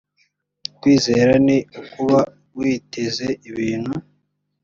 [0.79, 2.19] kwizera ni ukuba
[2.57, 3.93] witeze ibintu